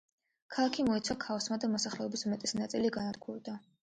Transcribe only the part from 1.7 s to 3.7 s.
მოსახლეობის უმეტესი ნაწილი განადგურდა.